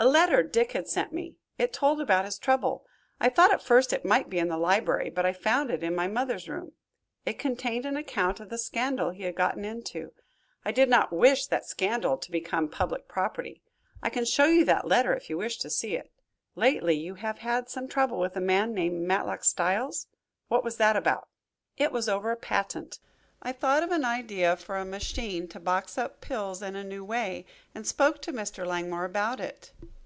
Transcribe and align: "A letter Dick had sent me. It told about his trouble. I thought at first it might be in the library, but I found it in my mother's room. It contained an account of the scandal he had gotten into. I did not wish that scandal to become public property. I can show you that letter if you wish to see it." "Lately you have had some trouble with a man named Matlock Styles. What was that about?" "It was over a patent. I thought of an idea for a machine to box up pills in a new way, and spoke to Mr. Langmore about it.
"A 0.00 0.06
letter 0.06 0.44
Dick 0.44 0.70
had 0.74 0.86
sent 0.86 1.12
me. 1.12 1.34
It 1.58 1.72
told 1.72 2.00
about 2.00 2.24
his 2.24 2.38
trouble. 2.38 2.86
I 3.18 3.28
thought 3.28 3.50
at 3.52 3.60
first 3.60 3.92
it 3.92 4.04
might 4.04 4.30
be 4.30 4.38
in 4.38 4.46
the 4.46 4.56
library, 4.56 5.10
but 5.10 5.26
I 5.26 5.32
found 5.32 5.72
it 5.72 5.82
in 5.82 5.92
my 5.92 6.06
mother's 6.06 6.48
room. 6.48 6.70
It 7.26 7.36
contained 7.36 7.84
an 7.84 7.96
account 7.96 8.38
of 8.38 8.48
the 8.48 8.58
scandal 8.58 9.10
he 9.10 9.24
had 9.24 9.34
gotten 9.34 9.64
into. 9.64 10.12
I 10.64 10.70
did 10.70 10.88
not 10.88 11.12
wish 11.12 11.48
that 11.48 11.66
scandal 11.66 12.16
to 12.16 12.30
become 12.30 12.68
public 12.68 13.08
property. 13.08 13.60
I 14.00 14.08
can 14.08 14.24
show 14.24 14.44
you 14.46 14.64
that 14.66 14.86
letter 14.86 15.14
if 15.14 15.28
you 15.28 15.36
wish 15.36 15.58
to 15.58 15.68
see 15.68 15.96
it." 15.96 16.12
"Lately 16.54 16.94
you 16.94 17.16
have 17.16 17.38
had 17.38 17.68
some 17.68 17.88
trouble 17.88 18.20
with 18.20 18.36
a 18.36 18.40
man 18.40 18.72
named 18.74 19.02
Matlock 19.02 19.42
Styles. 19.42 20.06
What 20.46 20.62
was 20.62 20.76
that 20.76 20.94
about?" 20.94 21.26
"It 21.76 21.90
was 21.90 22.08
over 22.08 22.30
a 22.30 22.36
patent. 22.36 23.00
I 23.40 23.52
thought 23.52 23.84
of 23.84 23.92
an 23.92 24.04
idea 24.04 24.56
for 24.56 24.76
a 24.78 24.84
machine 24.84 25.46
to 25.48 25.60
box 25.60 25.96
up 25.96 26.20
pills 26.20 26.60
in 26.60 26.74
a 26.74 26.82
new 26.82 27.04
way, 27.04 27.46
and 27.72 27.86
spoke 27.86 28.20
to 28.22 28.32
Mr. 28.32 28.66
Langmore 28.66 29.04
about 29.04 29.38
it. 29.38 29.72